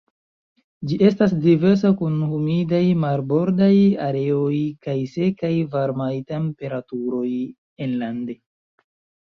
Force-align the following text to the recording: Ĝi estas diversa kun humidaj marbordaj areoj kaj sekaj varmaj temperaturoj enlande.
Ĝi 0.91 0.95
estas 1.07 1.33
diversa 1.43 1.91
kun 1.99 2.15
humidaj 2.31 2.79
marbordaj 3.03 3.69
areoj 4.07 4.57
kaj 4.87 4.97
sekaj 5.13 5.53
varmaj 5.77 6.11
temperaturoj 6.35 7.29
enlande. 7.89 8.41